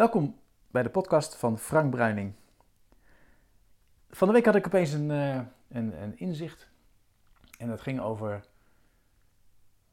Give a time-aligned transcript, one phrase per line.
[0.00, 2.32] Welkom bij de podcast van Frank Bruining.
[4.10, 6.68] Van de week had ik opeens een, uh, een, een inzicht.
[7.58, 8.44] En dat ging over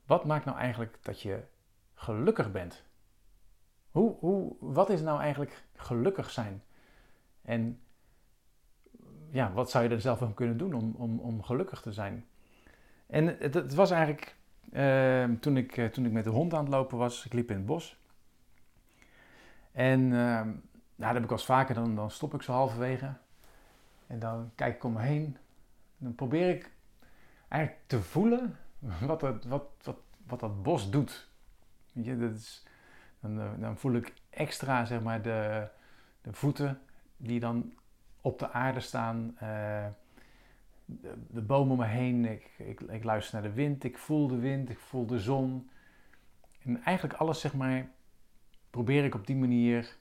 [0.06, 1.44] wat maakt nou eigenlijk dat je
[1.94, 2.84] gelukkig bent?
[3.92, 6.64] Hoe, hoe, wat is nou eigenlijk gelukkig zijn?
[7.42, 7.80] En
[9.30, 12.26] ja, wat zou je er zelf aan kunnen doen om, om, om gelukkig te zijn?
[13.08, 14.36] En het, was eigenlijk
[14.72, 17.50] uh, toen, ik, uh, toen ik met de hond aan het lopen was, ik liep
[17.50, 18.06] in het bos.
[19.78, 20.56] En nou,
[20.96, 23.14] dat heb ik wel eens vaker, dan, dan stop ik zo halverwege.
[24.08, 25.38] En dan kijk ik om me heen.
[25.98, 26.72] Dan probeer ik
[27.48, 31.30] eigenlijk te voelen wat, het, wat, wat, wat dat bos doet.
[31.94, 32.66] Weet je, dat is,
[33.20, 35.68] dan, eh, dan voel ik extra zeg maar, de,
[36.22, 36.80] de voeten
[37.18, 37.74] die dan
[38.22, 39.32] op de aarde staan.
[39.34, 39.86] Uh,
[40.86, 42.26] de, de, bomen om me heen.
[42.26, 43.84] Ik, ik, ik, luister naar de wind.
[43.84, 44.70] Ik voel de wind.
[44.70, 45.70] Ik voel de zon.
[46.64, 47.88] En eigenlijk alles, zeg maar,
[48.70, 49.98] probeer ik op die manier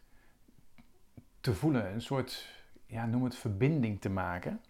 [1.41, 1.93] te voelen.
[1.93, 2.55] Een soort,
[2.87, 4.61] ja, noem het verbinding te maken.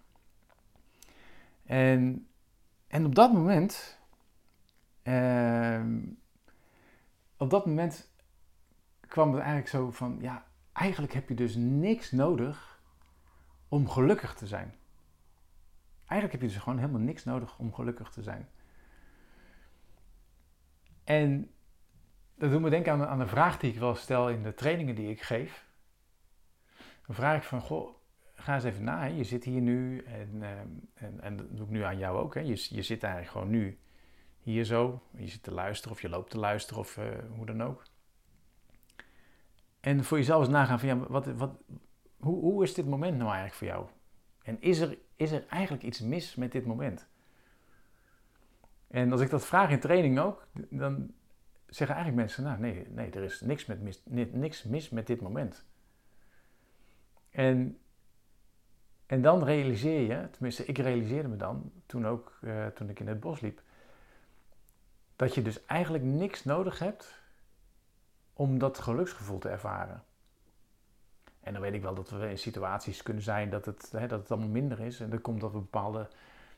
[1.64, 2.28] En,
[2.86, 3.98] en op dat moment,
[5.02, 5.84] uh,
[7.36, 8.10] op dat moment
[9.00, 12.82] kwam het eigenlijk zo van, ja, eigenlijk heb je dus niks nodig
[13.68, 14.74] om gelukkig te zijn.
[15.98, 18.48] Eigenlijk heb je dus gewoon helemaal niks nodig om gelukkig te zijn.
[21.04, 21.50] En
[22.38, 24.94] dat doet me denken aan, aan een vraag die ik wel stel in de trainingen
[24.94, 25.66] die ik geef.
[27.06, 27.96] Dan vraag ik van, goh,
[28.34, 29.04] ga eens even na.
[29.04, 30.42] Je zit hier nu en,
[30.94, 32.34] en, en dat doe ik nu aan jou ook.
[32.34, 32.40] Hè.
[32.40, 33.78] Je, je zit eigenlijk gewoon nu
[34.40, 35.02] hier zo.
[35.16, 37.04] Je zit te luisteren of je loopt te luisteren of uh,
[37.36, 37.82] hoe dan ook.
[39.80, 41.50] En voor jezelf eens nagaan van, ja, wat, wat,
[42.16, 43.86] hoe, hoe is dit moment nou eigenlijk voor jou?
[44.42, 47.06] En is er, is er eigenlijk iets mis met dit moment?
[48.88, 51.10] En als ik dat vraag in training ook, dan
[51.68, 55.20] zeggen eigenlijk mensen, nou nee, nee er is niks, met mis, niks mis met dit
[55.20, 55.64] moment.
[57.30, 57.78] En,
[59.06, 63.08] en dan realiseer je, tenminste ik realiseerde me dan, toen ook, uh, toen ik in
[63.08, 63.62] het bos liep,
[65.16, 67.20] dat je dus eigenlijk niks nodig hebt
[68.32, 70.04] om dat geluksgevoel te ervaren.
[71.40, 74.20] En dan weet ik wel dat we in situaties kunnen zijn dat het, hè, dat
[74.20, 75.00] het allemaal minder is.
[75.00, 76.08] En dat komt dat we bepaalde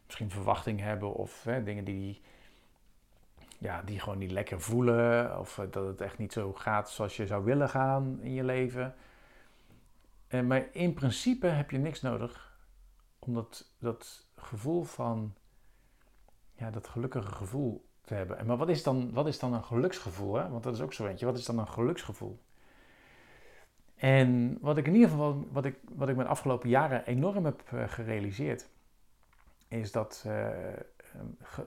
[0.04, 2.20] misschien verwachtingen hebben of hè, dingen die,
[3.58, 5.38] ja, die gewoon niet lekker voelen.
[5.38, 8.94] Of dat het echt niet zo gaat zoals je zou willen gaan in je leven.
[10.28, 12.58] En, maar in principe heb je niks nodig
[13.18, 15.34] om dat, dat gevoel van,
[16.52, 18.38] ja, dat gelukkige gevoel te hebben.
[18.38, 20.32] En maar wat is dan, wat is dan een geluksgevoel?
[20.32, 21.26] Want dat is ook zo eentje.
[21.26, 22.38] Wat is dan een geluksgevoel?
[23.94, 27.62] En wat ik in ieder geval, wat ik, wat ik de afgelopen jaren enorm heb
[27.74, 28.68] uh, gerealiseerd,
[29.68, 30.24] is dat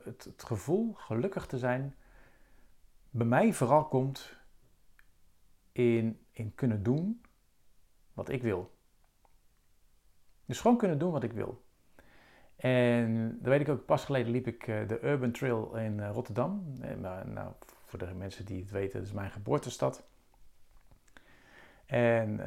[0.03, 1.95] het, het, gevoel gelukkig te zijn
[3.09, 4.37] bij mij vooral komt
[5.71, 7.21] in, in kunnen doen
[8.13, 8.71] wat ik wil.
[10.45, 11.63] Dus gewoon kunnen doen wat ik wil.
[12.55, 16.09] En dan weet ik ook, pas geleden liep ik uh, de Urban Trail in uh,
[16.13, 16.73] Rotterdam.
[16.81, 17.01] En,
[17.33, 17.51] nou,
[17.85, 20.09] voor de mensen die het weten, dat is mijn geboortestad.
[21.85, 22.39] En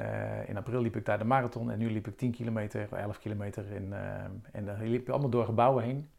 [0.47, 3.71] in april liep ik daar de marathon en nu liep ik 10 kilometer, 11 kilometer.
[3.71, 3.93] In,
[4.53, 6.11] en dan liep ik allemaal door gebouwen heen.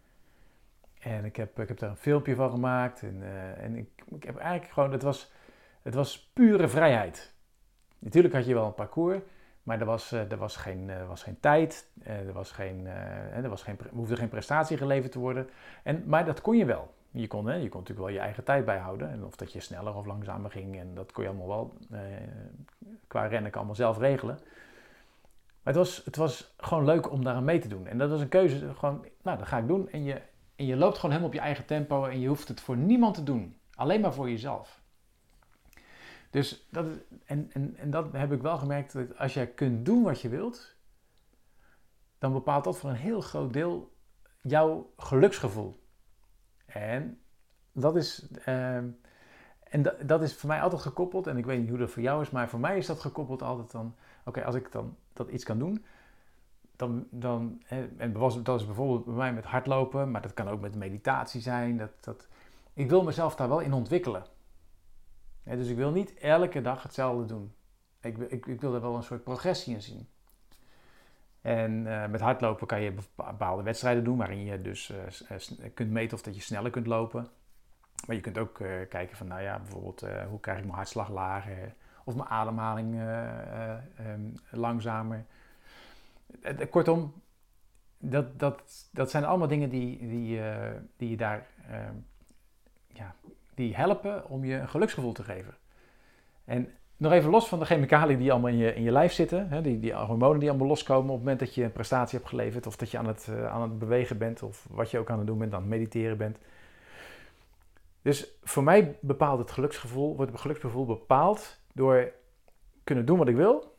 [1.05, 3.01] En ik heb, ik heb daar een filmpje van gemaakt.
[3.01, 3.23] En,
[3.57, 5.31] en ik, ik heb eigenlijk gewoon, het was,
[5.81, 7.33] het was pure vrijheid.
[7.99, 9.19] Natuurlijk had je wel een parcours,
[9.63, 13.63] maar er was, er was, geen, er was geen tijd, er, was geen, er, was
[13.63, 15.49] geen, er hoefde geen prestatie geleverd te worden.
[15.83, 16.93] En, maar dat kon je wel.
[17.11, 19.09] Je kon, hè, je kon natuurlijk wel je eigen tijd bijhouden.
[19.09, 20.79] En of dat je sneller of langzamer ging.
[20.79, 21.99] En dat kon je allemaal wel eh,
[23.07, 24.39] qua rennen allemaal zelf regelen.
[25.63, 27.87] Maar het was, het was gewoon leuk om daar aan mee te doen.
[27.87, 28.73] En dat was een keuze.
[28.73, 29.89] Gewoon, nou, dat ga ik doen.
[29.89, 30.21] En je,
[30.55, 32.05] en je loopt gewoon helemaal op je eigen tempo.
[32.05, 33.59] En je hoeft het voor niemand te doen.
[33.75, 34.81] Alleen maar voor jezelf.
[36.29, 36.85] Dus dat,
[37.25, 38.93] en, en, en dat heb ik wel gemerkt.
[38.93, 40.75] Dat als jij kunt doen wat je wilt.
[42.17, 43.93] Dan bepaalt dat voor een heel groot deel
[44.41, 45.83] jouw geluksgevoel.
[46.65, 47.19] En
[47.71, 51.77] dat is, uh, en dat is voor mij altijd gekoppeld, en ik weet niet hoe
[51.77, 54.71] dat voor jou is, maar voor mij is dat gekoppeld altijd dan, oké, als ik
[54.71, 55.85] dan dat iets kan doen,
[56.75, 57.61] dan, dan
[57.97, 58.13] en
[58.43, 61.91] dat is bijvoorbeeld bij mij met hardlopen, maar dat kan ook met meditatie zijn, dat,
[61.99, 62.27] dat,
[62.73, 64.25] ik wil mezelf daar wel in ontwikkelen.
[65.43, 67.53] dus ik wil niet elke dag hetzelfde doen.
[68.01, 70.07] Ik, ik, ik wil er wel een soort progressie in zien.
[71.41, 74.91] En uh, met hardlopen kan je bepaalde wedstrijden doen waarin je dus
[75.29, 77.27] uh, kunt meten of dat je sneller kunt lopen.
[78.07, 78.53] Maar je kunt ook
[78.89, 81.73] kijken van, nou ja, bijvoorbeeld hoe krijg ik mijn hartslag lager
[82.03, 82.99] of mijn ademhaling
[83.99, 85.25] um, langzamer.
[86.69, 87.13] Kortom,
[87.97, 90.41] dat, dat, dat zijn allemaal dingen die, die,
[90.97, 91.95] die je daar ehm,
[92.87, 93.15] ja,
[93.53, 95.57] die helpen om je een geluksgevoel te geven.
[96.45, 99.49] En nog even los van de chemicaliën die allemaal in je, in je lijf zitten,
[99.49, 102.29] hè, die, die hormonen die allemaal loskomen op het moment dat je een prestatie hebt
[102.29, 105.17] geleverd, of dat je aan het, aan het bewegen bent, of wat je ook aan
[105.17, 106.37] het doen bent, aan het mediteren bent.
[108.01, 112.11] Dus voor mij bepaalt het geluksgevoel, wordt het geluksgevoel bepaald door
[112.83, 113.74] kunnen doen wat ik wil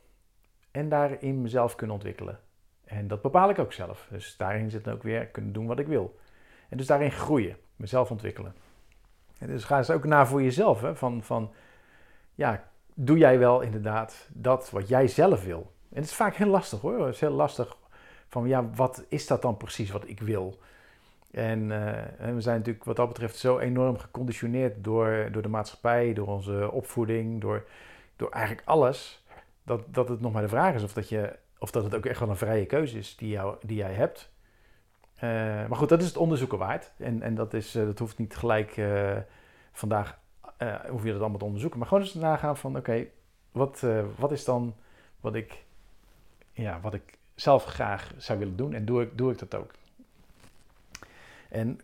[0.77, 2.39] en daarin mezelf kunnen ontwikkelen.
[2.85, 4.07] En dat bepaal ik ook zelf.
[4.09, 6.19] Dus daarin zit ook weer kunnen doen wat ik wil.
[6.69, 8.55] En dus daarin groeien, mezelf ontwikkelen.
[9.39, 10.81] En dus ga eens ook na voor jezelf.
[10.81, 11.53] Hè, van, van,
[12.35, 12.63] ja,
[12.93, 15.71] doe jij wel inderdaad dat wat jij zelf wil?
[15.89, 17.05] En het is vaak heel lastig hoor.
[17.05, 17.77] Het is heel lastig
[18.27, 20.59] van, ja, wat is dat dan precies wat ik wil?
[21.31, 26.13] En, uh, we zijn natuurlijk wat dat betreft zo enorm geconditioneerd door, door de maatschappij,
[26.13, 27.65] door onze opvoeding, door,
[28.15, 29.25] door eigenlijk alles,
[29.67, 32.05] dat, dat het nog maar de vraag is of dat, je, of dat het ook
[32.05, 34.31] echt wel een vrije keuze is die, jou, die jij hebt.
[35.15, 35.21] Uh,
[35.67, 36.91] maar goed, dat is het onderzoeken waard.
[36.97, 38.81] En, en dat, is, uh, dat hoeft niet gelijk
[39.71, 40.19] vandaag,
[40.89, 41.79] hoef je dat allemaal te onderzoeken.
[41.79, 43.05] Maar gewoon eens nagaan van, oké,
[43.51, 43.85] wat,
[44.17, 44.75] wat is dan
[45.19, 45.65] wat ik,
[46.51, 49.71] ja, wat ik zelf graag zou willen doen en doe ik, doe ik dat ook?
[51.49, 51.81] En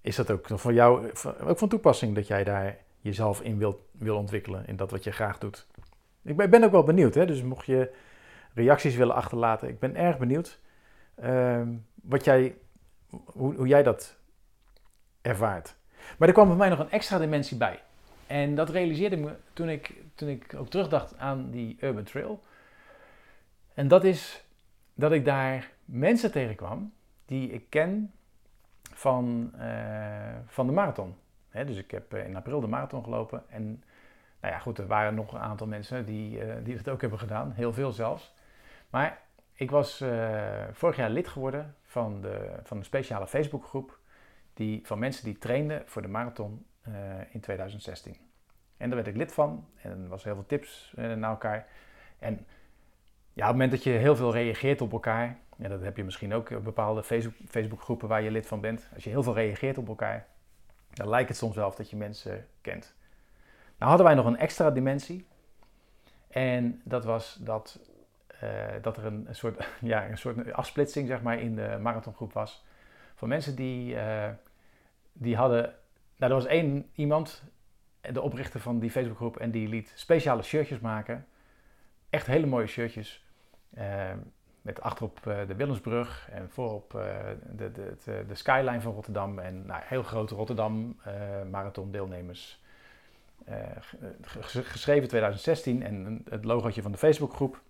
[0.00, 1.10] is dat ook voor jou
[1.40, 5.10] ook van toepassing dat jij daar jezelf in wil, wil ontwikkelen, in dat wat je
[5.10, 5.66] graag doet?
[6.22, 7.26] Ik ben, ook wel benieuwd, hè?
[7.26, 7.94] dus mocht je
[8.54, 10.60] reacties willen achterlaten, ik ben erg benieuwd
[11.22, 11.62] uh,
[11.94, 12.56] wat jij,
[13.24, 14.16] hoe, hoe jij dat
[15.22, 15.76] ervaart.
[16.18, 17.82] Maar er kwam bij mij nog een extra dimensie bij.
[18.26, 22.42] En dat realiseerde ik me toen ik, toen ik ook terugdacht aan die Urban Trail.
[23.74, 24.44] En dat is
[24.94, 26.92] dat ik daar mensen tegenkwam
[27.24, 28.12] die ik ken
[28.92, 31.14] van, uh, van de marathon.
[31.50, 33.42] dus ik heb eh, in april de marathon gelopen.
[33.48, 33.82] En
[34.40, 37.18] nou ja, goed, er waren nog een aantal mensen die, uh, die het ook hebben
[37.18, 37.52] gedaan.
[37.52, 38.34] Heel veel zelfs.
[38.90, 39.18] Maar
[39.52, 40.04] ik was
[40.72, 43.98] vorig jaar lid geworden van, de, van een speciale Facebookgroep
[44.54, 46.66] die, van mensen die trainden voor de marathon
[47.30, 48.16] in 2016.
[48.76, 51.66] En daar werd ik lid van en er was heel veel tips naar elkaar.
[52.18, 52.46] En
[53.38, 56.04] ja, op het moment dat je heel veel reageert op elkaar, ja, dat heb je
[56.04, 58.88] misschien ook bepaalde Facebook, Facebookgroepen waar je lid van bent.
[58.94, 60.26] Als je heel veel reageert op elkaar,
[60.92, 62.94] dan lijkt het soms wel of dat je mensen kent.
[63.78, 65.26] Nou hadden wij nog een extra dimensie.
[66.28, 67.80] En dat was dat,
[68.42, 68.50] uh,
[68.82, 72.64] dat er een, soort, ja, een soort afsplitsing zeg maar, in de marathongroep was.
[73.14, 74.28] Van mensen die, uh,
[75.12, 75.74] die hadden...
[76.16, 77.42] Nou, er was één iemand,
[78.00, 81.26] de oprichter van die Facebookgroep, en die liet speciale shirtjes maken.
[82.10, 83.26] Echt hele mooie shirtjes.
[83.78, 84.10] Uh,
[84.62, 89.38] met achterop de Willemsbrug en voorop de, de, de, de, skyline van Rotterdam.
[89.38, 91.00] En nou, heel grote Rotterdam
[91.50, 92.60] marathon deelnemers.
[94.50, 97.62] Geschreven 2016 en het logootje van de Facebookgroep.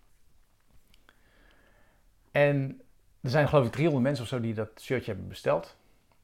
[2.31, 2.81] En
[3.21, 5.77] er zijn geloof ik 300 mensen of zo die dat shirtje hebben besteld.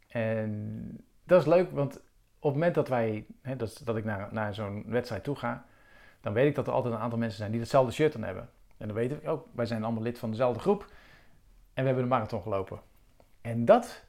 [0.09, 4.29] En dat is leuk, want op het moment dat wij, hè, dat, dat ik naar,
[4.33, 5.65] naar zo'n wedstrijd toe ga,
[6.21, 8.49] dan weet ik dat er altijd een aantal mensen zijn die hetzelfde shirt dan hebben.
[8.77, 10.87] En dan weten we ook, wij zijn allemaal lid van dezelfde groep.
[11.73, 12.81] En we hebben de marathon gelopen.
[13.41, 14.05] En dat,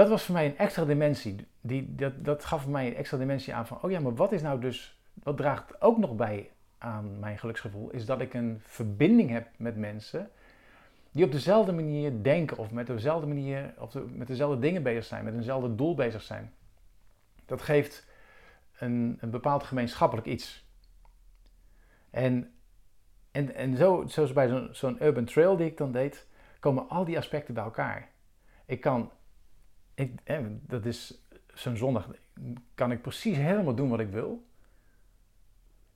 [0.00, 1.46] dat was voor mij een extra dimensie.
[1.60, 4.42] Die, dat, dat gaf mij een extra dimensie aan van, oh ja, maar wat is
[4.42, 9.30] nou dus, wat draagt ook nog bij aan mijn geluksgevoel, is dat ik een verbinding
[9.30, 10.30] heb met mensen
[11.10, 15.24] die op dezelfde manier denken of met dezelfde manier, of met dezelfde dingen bezig zijn,
[15.24, 16.52] met eenzelfde doel bezig zijn.
[17.46, 18.06] Dat geeft
[18.78, 20.68] een, een bepaald gemeenschappelijk iets.
[22.10, 22.52] En
[23.30, 26.26] en, en zo, zoals bij zo'n urban trail die ik dan deed,
[26.60, 28.08] komen al die aspecten bij elkaar.
[28.66, 29.10] Ik kan,
[29.94, 30.12] ik,
[30.60, 32.08] dat is zo'n zondag,
[32.74, 34.48] kan ik precies helemaal doen wat ik wil.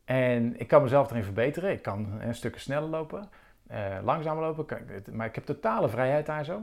[0.04, 1.70] En ik kan mezelf erin verbeteren.
[1.70, 3.28] Ik kan een stukje sneller lopen,
[3.70, 6.62] uh, langzamer lopen, maar ik heb totale vrijheid daar zo.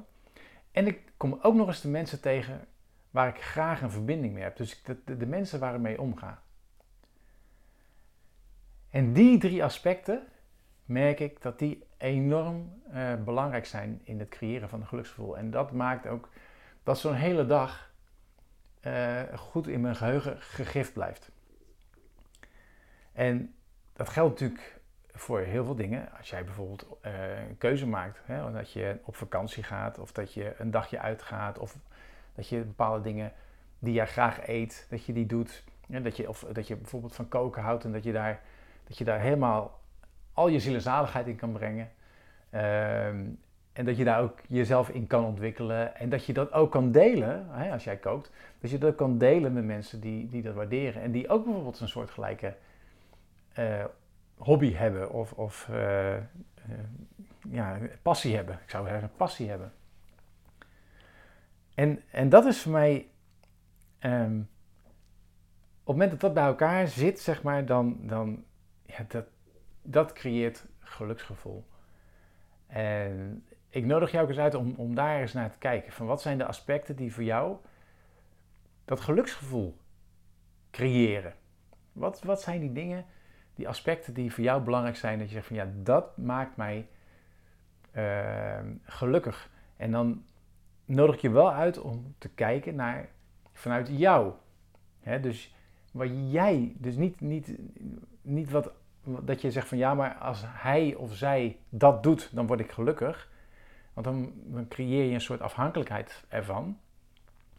[0.72, 2.68] En ik kom ook nog eens de mensen tegen
[3.12, 4.58] waar ik graag een verbinding mee heb.
[4.58, 6.42] Dus de, mensen waar ik mee omga.
[8.90, 10.28] En die drie aspecten,
[10.86, 15.38] merk ik dat die enorm uh, belangrijk zijn in het creëren van een geluksgevoel.
[15.38, 16.30] En dat maakt ook
[16.84, 17.92] dat zo'n hele dag
[18.82, 21.32] uh, goed in mijn geheugen gegrift blijft.
[23.12, 23.56] En
[23.94, 24.80] dat geldt natuurlijk
[25.14, 26.10] voor heel veel dingen.
[26.18, 30.34] Als jij bijvoorbeeld uh, een keuze maakt, hè, dat je op vakantie gaat of dat
[30.34, 31.78] je een dagje uitgaat of
[32.36, 33.34] dat je bepaalde dingen
[33.80, 35.64] die jij graag eet, dat je die doet.
[35.88, 38.42] dat je, of dat je bijvoorbeeld van koken houdt en dat je daar,
[38.88, 39.80] dat je daar helemaal
[40.34, 41.92] al je zielenzaligheid in kan brengen.
[42.50, 43.30] Ehm,
[43.74, 45.96] en dat je daar ook jezelf in kan ontwikkelen.
[45.96, 48.32] En dat je dat ook kan delen, hè, als jij kookt.
[48.60, 51.02] Dat je dat kan delen met mensen die, die dat waarderen.
[51.02, 52.56] En die ook bijvoorbeeld een soortgelijke
[53.60, 53.86] uh,
[54.38, 55.12] hobby hebben.
[55.12, 56.22] Of, of uh, uh,
[57.50, 58.60] ja, passie hebben.
[58.64, 59.74] Ik zou zeggen passie hebben.
[61.74, 63.08] En, en dat is voor mij
[64.00, 64.50] um,
[65.78, 68.44] het moment dat dat bij elkaar zit, zeg maar, dan, dan
[68.86, 69.26] ja, dat,
[69.82, 71.66] dat creëert geluksgevoel.
[72.68, 75.92] En ik nodig jou ook eens uit om, om daar eens naar te kijken.
[75.92, 77.58] Van wat zijn de aspecten die voor jou
[78.86, 79.78] dat geluksgevoel
[80.72, 81.34] creëren?
[81.92, 83.06] Wat, wat zijn die dingen,
[83.56, 85.20] die aspecten die voor jou belangrijk zijn?
[85.20, 86.88] Dat je zegt van ja, dat maakt mij
[87.96, 89.50] uh, gelukkig.
[89.78, 90.26] En dan
[90.86, 93.10] nodig ik je wel uit om te kijken naar
[93.54, 94.34] vanuit jou.
[95.22, 95.56] dus
[95.92, 97.56] wat jij, dus niet, niet,
[98.22, 98.72] niet wat,
[99.04, 102.72] dat je zegt van ja, maar als hij of zij dat doet, dan word ik
[102.72, 103.31] gelukkig.
[104.02, 106.80] Want dan, dan creëer je een soort afhankelijkheid ervan.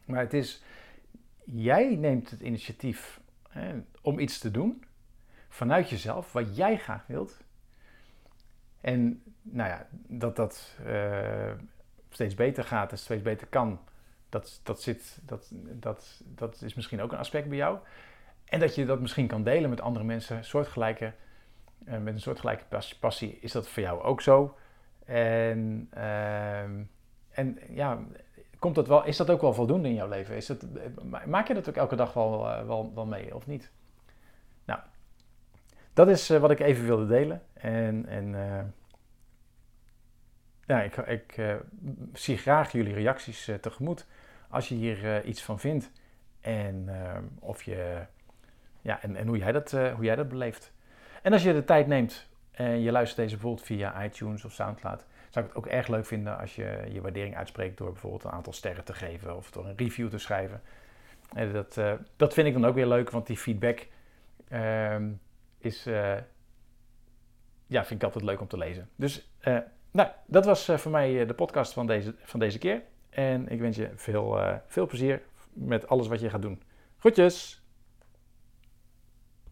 [0.04, 0.62] Maar het is,
[1.44, 4.84] jij neemt het initiatief hè, om iets te doen
[5.48, 7.36] vanuit jezelf, wat jij graag wilt.
[8.80, 11.52] En nou ja, dat dat uh,
[12.08, 13.80] steeds beter gaat en steeds beter kan,
[14.28, 17.78] dat, dat, zit, dat, dat, dat is misschien ook een aspect bij jou.
[18.44, 21.12] En dat je dat misschien kan delen met andere mensen, soortgelijke,
[21.84, 22.64] uh, met een soortgelijke
[23.00, 24.56] passie, is dat voor jou ook zo.
[25.12, 26.62] En, uh,
[27.30, 27.98] en ja,
[28.58, 30.36] komt dat wel, is dat ook wel voldoende in jouw leven?
[30.36, 30.66] Is het,
[31.26, 33.70] maak je dat ook elke dag wel, uh, wel, wel mee of niet?
[34.64, 34.80] Nou,
[35.92, 37.42] dat is wat ik even wilde delen.
[37.52, 38.34] En, en
[40.66, 41.56] ja, ik, ik
[42.12, 44.06] zie graag jullie reacties tegemoet.
[44.48, 45.90] Als je hier iets van vindt
[46.40, 46.88] en,
[47.38, 48.06] of je,
[48.80, 50.72] ja, en, en hoe, jij dat, hoe jij dat beleeft.
[51.22, 55.04] En als je de tijd neemt en je luistert deze bijvoorbeeld via iTunes of Soundcloud,
[55.30, 58.30] zou ik het ook erg leuk vinden als je je waardering uitspreekt door bijvoorbeeld een
[58.30, 60.60] aantal sterren te geven of door een review te schrijven.
[61.34, 61.80] En dat,
[62.16, 63.86] dat vind ik dan ook weer leuk, want die feedback
[64.48, 65.10] ehm,
[65.58, 65.84] is,
[67.66, 68.88] ja, vind ik altijd leuk om te lezen.
[68.96, 69.32] Dus
[69.90, 72.82] nou, dat was voor mij de podcast van deze, van deze keer.
[73.10, 76.62] En ik wens je veel, veel plezier met alles wat je gaat doen.
[76.98, 77.61] Groetjes!